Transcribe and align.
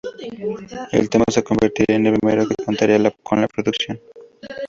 El 0.91 1.11
tema 1.11 1.25
se 1.29 1.43
convertía 1.43 1.85
en 1.89 2.07
el 2.07 2.17
primero 2.19 2.47
que 2.49 2.55
contaría 2.65 3.11
con 3.21 3.39
la 3.39 3.47
producción. 3.47 3.99